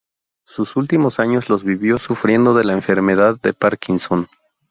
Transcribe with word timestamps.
Sus 0.47 0.77
últimos 0.77 1.19
años 1.19 1.47
los 1.49 1.63
vivió 1.63 1.99
sufriendo 1.99 2.55
de 2.55 2.63
la 2.63 2.73
enfermedad 2.73 3.39
de 3.39 3.53
Parkinson. 3.53 4.25